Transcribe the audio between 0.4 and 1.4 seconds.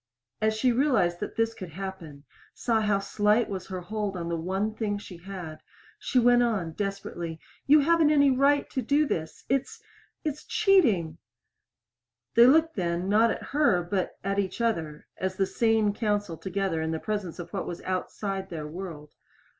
As she realized that